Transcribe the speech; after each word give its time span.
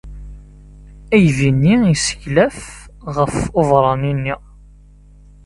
Aydi-nni 1.15 1.75
yesseglef 1.89 2.59
ɣef 3.15 3.35
ubeṛṛani-nni. 3.59 4.35